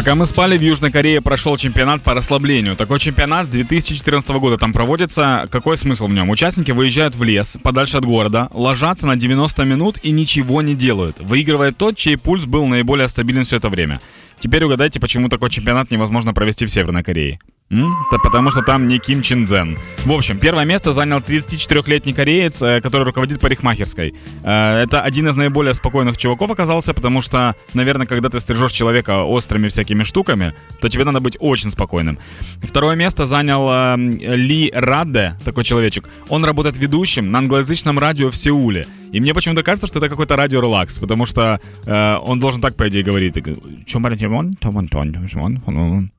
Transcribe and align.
Пока 0.00 0.14
мы 0.14 0.24
спали, 0.24 0.56
в 0.56 0.62
Южной 0.62 0.90
Корее 0.90 1.20
прошел 1.20 1.58
чемпионат 1.58 2.00
по 2.00 2.14
расслаблению. 2.14 2.74
Такой 2.74 2.98
чемпионат 2.98 3.44
с 3.44 3.50
2014 3.50 4.30
года 4.30 4.56
там 4.56 4.72
проводится. 4.72 5.46
Какой 5.50 5.76
смысл 5.76 6.06
в 6.06 6.14
нем? 6.14 6.30
Участники 6.30 6.70
выезжают 6.70 7.16
в 7.16 7.22
лес, 7.22 7.58
подальше 7.62 7.98
от 7.98 8.06
города, 8.06 8.48
ложатся 8.54 9.06
на 9.06 9.16
90 9.16 9.62
минут 9.66 9.98
и 10.02 10.10
ничего 10.10 10.62
не 10.62 10.74
делают. 10.74 11.18
Выигрывает 11.20 11.76
тот, 11.76 11.98
чей 11.98 12.16
пульс 12.16 12.46
был 12.46 12.66
наиболее 12.66 13.08
стабилен 13.08 13.44
все 13.44 13.56
это 13.58 13.68
время. 13.68 14.00
Теперь 14.38 14.64
угадайте, 14.64 15.00
почему 15.00 15.28
такой 15.28 15.50
чемпионат 15.50 15.90
невозможно 15.90 16.32
провести 16.32 16.64
в 16.64 16.70
Северной 16.70 17.02
Корее. 17.02 17.38
Да 17.70 18.18
потому 18.20 18.50
что 18.50 18.62
там 18.62 18.88
не 18.88 18.98
Ким 18.98 19.22
Чин 19.22 19.46
Дзен. 19.46 19.78
В 20.04 20.10
общем, 20.12 20.40
первое 20.40 20.64
место 20.64 20.92
занял 20.92 21.18
34-летний 21.18 22.12
кореец, 22.12 22.60
э, 22.62 22.80
который 22.80 23.04
руководит 23.04 23.40
парикмахерской. 23.40 24.12
Э, 24.42 24.82
это 24.82 25.02
один 25.02 25.28
из 25.28 25.36
наиболее 25.36 25.72
спокойных 25.72 26.16
чуваков 26.16 26.50
оказался, 26.50 26.94
потому 26.94 27.22
что, 27.22 27.54
наверное, 27.72 28.08
когда 28.08 28.28
ты 28.28 28.40
стрижешь 28.40 28.72
человека 28.72 29.22
острыми 29.22 29.68
всякими 29.68 30.02
штуками, 30.02 30.52
то 30.80 30.88
тебе 30.88 31.04
надо 31.04 31.20
быть 31.20 31.36
очень 31.38 31.70
спокойным. 31.70 32.18
Второе 32.60 32.96
место 32.96 33.26
занял 33.26 33.68
э, 33.70 33.96
Ли 33.96 34.72
Радде, 34.74 35.36
такой 35.44 35.62
человечек. 35.62 36.08
Он 36.28 36.44
работает 36.44 36.76
ведущим 36.76 37.30
на 37.30 37.38
англоязычном 37.38 38.00
радио 38.00 38.32
в 38.32 38.36
Сеуле. 38.36 38.88
И 39.12 39.20
мне 39.20 39.34
почему-то 39.34 39.62
кажется, 39.62 39.86
что 39.86 39.98
это 39.98 40.08
какой-то 40.08 40.36
радио 40.36 40.60
релакс, 40.60 40.98
потому 40.98 41.26
что 41.26 41.60
э, 41.86 42.16
он 42.22 42.40
должен 42.40 42.60
так, 42.60 42.76
по 42.76 42.88
идее, 42.88 43.02
говорить. 43.02 43.36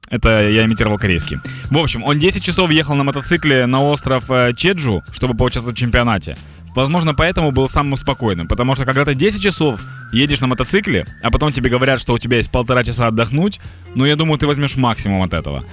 Это 0.10 0.50
я 0.50 0.66
имитировал 0.66 0.98
корейский. 0.98 1.38
В 1.70 1.78
общем, 1.78 2.04
он 2.04 2.20
10 2.20 2.44
часов 2.44 2.70
ехал 2.70 2.96
на 2.96 3.04
мотоцикле 3.04 3.66
на 3.66 3.82
остров 3.82 4.30
э, 4.30 4.54
Чеджу, 4.56 5.02
чтобы 5.14 5.36
поучаствовать 5.36 5.78
в 5.78 5.80
чемпионате. 5.80 6.36
Возможно, 6.76 7.14
поэтому 7.14 7.52
был 7.52 7.68
самым 7.68 7.98
спокойным, 7.98 8.48
потому 8.48 8.76
что 8.76 8.86
когда 8.86 9.04
ты 9.04 9.14
10 9.14 9.42
часов 9.42 9.82
едешь 10.14 10.40
на 10.40 10.48
мотоцикле, 10.48 11.06
а 11.22 11.30
потом 11.30 11.52
тебе 11.52 11.70
говорят, 11.70 12.00
что 12.00 12.14
у 12.14 12.18
тебя 12.18 12.38
есть 12.38 12.50
полтора 12.50 12.84
часа 12.84 13.08
отдохнуть, 13.08 13.60
ну, 13.94 14.06
я 14.06 14.16
думаю, 14.16 14.38
ты 14.38 14.48
возьмешь 14.48 14.78
максимум 14.78 15.22
от 15.22 15.34
этого. 15.34 15.66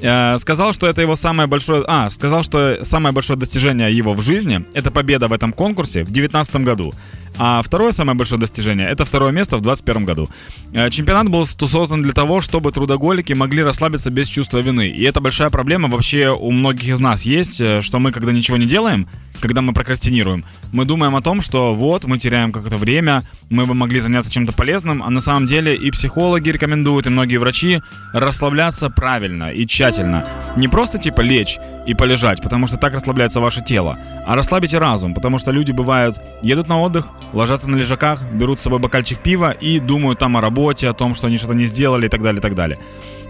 Э, 0.00 0.36
сказал, 0.38 0.72
что 0.72 0.86
это 0.86 1.00
его 1.00 1.16
самое 1.16 1.46
большое... 1.46 1.84
А, 1.86 2.10
сказал, 2.10 2.42
что 2.42 2.78
самое 2.82 3.14
большое 3.14 3.38
достижение 3.38 3.90
его 3.96 4.12
в 4.14 4.22
жизни— 4.22 4.64
это 4.74 4.90
победа 4.90 5.28
в 5.28 5.32
этом 5.32 5.52
конкурсе 5.52 6.02
в 6.02 6.10
2019 6.10 6.56
году. 6.56 6.92
А 7.38 7.62
второе 7.62 7.92
самое 7.92 8.16
большое 8.16 8.40
достижение— 8.40 8.88
это 8.90 9.04
второе 9.04 9.32
место 9.32 9.56
в 9.56 9.62
2021 9.62 10.04
году. 10.04 10.28
Э, 10.72 10.90
чемпионат 10.90 11.28
был 11.28 11.46
создан 11.46 12.02
для 12.02 12.12
того, 12.12 12.40
чтобы 12.40 12.72
трудоголики 12.72 13.32
могли 13.32 13.62
расслабиться 13.62 14.10
без 14.10 14.28
чувства 14.28 14.58
вины. 14.58 14.88
И 14.88 15.02
это 15.02 15.20
большая 15.20 15.50
проблема 15.50 15.88
вообще 15.88 16.28
у 16.30 16.50
многих 16.50 16.88
из 16.88 17.00
нас 17.00 17.22
есть, 17.22 17.60
э, 17.60 17.80
что 17.80 17.98
мы, 17.98 18.12
когда 18.12 18.32
ничего 18.32 18.56
не 18.56 18.66
делаем, 18.66 19.08
когда 19.40 19.62
мы 19.62 19.72
прокрастинируем, 19.72 20.44
мы 20.72 20.84
думаем 20.84 21.14
о 21.16 21.22
том, 21.22 21.40
что 21.40 21.74
вот, 21.74 22.04
мы 22.04 22.18
теряем 22.18 22.52
какое-то 22.52 22.76
время, 22.76 23.22
мы 23.50 23.66
бы 23.66 23.74
могли 23.74 24.00
заняться 24.00 24.30
чем-то 24.30 24.52
полезным, 24.52 25.02
а 25.02 25.10
на 25.10 25.20
самом 25.20 25.46
деле 25.46 25.74
и 25.74 25.90
психологи 25.90 26.50
рекомендуют, 26.50 27.06
и 27.06 27.10
многие 27.10 27.36
врачи 27.36 27.80
расслабляться 28.12 28.90
правильно 28.90 29.52
и 29.52 29.66
тщательно. 29.66 30.26
Не 30.56 30.68
просто 30.68 30.98
типа 30.98 31.20
лечь 31.20 31.58
и 31.86 31.94
полежать, 31.94 32.42
потому 32.42 32.66
что 32.66 32.76
так 32.76 32.94
расслабляется 32.94 33.40
ваше 33.40 33.62
тело, 33.62 33.98
а 34.26 34.34
расслабите 34.34 34.78
разум, 34.78 35.14
потому 35.14 35.38
что 35.38 35.52
люди 35.52 35.72
бывают, 35.72 36.18
едут 36.42 36.68
на 36.68 36.80
отдых, 36.80 37.08
ложатся 37.32 37.70
на 37.70 37.76
лежаках, 37.76 38.22
берут 38.32 38.58
с 38.58 38.62
собой 38.62 38.80
бокальчик 38.80 39.20
пива 39.20 39.52
и 39.52 39.78
думают 39.78 40.18
там 40.18 40.36
о 40.36 40.40
работе, 40.40 40.88
о 40.88 40.92
том, 40.92 41.14
что 41.14 41.28
они 41.28 41.36
что-то 41.36 41.54
не 41.54 41.66
сделали 41.66 42.06
и 42.06 42.08
так 42.08 42.22
далее, 42.22 42.40
и 42.40 42.42
так 42.42 42.54
далее. 42.54 42.78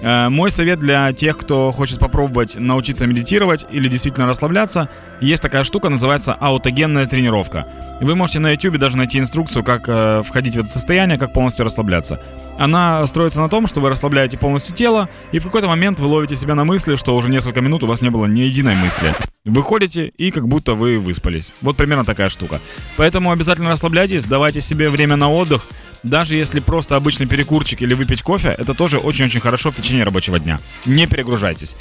Э, 0.01 0.29
мой 0.29 0.51
совет 0.51 0.79
для 0.79 1.13
тех, 1.13 1.37
кто 1.37 1.71
хочет 1.73 1.99
попробовать 1.99 2.57
научиться 2.57 3.07
медитировать 3.07 3.67
или 3.71 3.89
действительно 3.89 4.27
расслабляться, 4.27 4.89
есть 5.21 5.43
такая 5.43 5.65
штука, 5.65 5.89
называется 5.89 6.35
аутогенная 6.35 7.07
тренировка. 7.27 7.67
Вы 8.01 8.15
можете 8.15 8.39
на 8.39 8.53
YouTube 8.53 8.79
даже 8.79 8.97
найти 8.97 9.19
инструкцию, 9.19 9.65
как 9.65 9.85
э, 9.89 10.23
входить 10.25 10.55
в 10.55 10.61
это 10.61 10.69
состояние, 10.69 11.19
как 11.19 11.33
полностью 11.33 11.65
расслабляться. 11.65 12.21
Она 12.59 13.07
строится 13.07 13.41
на 13.41 13.49
том, 13.49 13.67
что 13.67 13.81
вы 13.81 13.91
расслабляете 13.91 14.39
полностью 14.39 14.75
тело, 14.75 15.09
и 15.33 15.39
в 15.39 15.45
какой-то 15.45 15.67
момент 15.67 15.99
вы 15.99 16.07
ловите 16.07 16.37
себя 16.37 16.55
на 16.55 16.65
мысли, 16.65 16.97
что 16.97 17.17
уже 17.17 17.31
несколько 17.31 17.61
минут 17.61 17.83
у 17.83 17.87
вас 17.87 18.03
не 18.03 18.11
было 18.11 18.27
ни 18.27 18.41
единой 18.41 18.77
мысли. 18.77 19.13
Выходите, 19.45 20.09
и 20.09 20.31
как 20.31 20.47
будто 20.47 20.75
вы 20.75 20.99
выспались. 20.99 21.53
Вот 21.63 21.77
примерно 21.77 22.05
такая 22.05 22.29
штука. 22.29 22.61
Поэтому 22.97 23.33
обязательно 23.33 23.71
расслабляйтесь, 23.71 24.25
давайте 24.25 24.61
себе 24.61 24.89
время 24.89 25.17
на 25.17 25.31
отдых, 25.31 25.67
даже 26.03 26.37
если 26.37 26.61
просто 26.61 26.97
обычный 26.97 27.27
перекурчик 27.27 27.83
или 27.83 27.95
выпить 27.95 28.23
кофе, 28.23 28.55
это 28.57 28.75
тоже 28.75 28.99
очень-очень 28.99 29.41
хорошо 29.41 29.71
в 29.71 29.77
течение 29.77 30.05
рабочего 30.05 30.39
дня. 30.39 30.61
Не 30.85 31.07
перегружайтесь. 31.07 31.75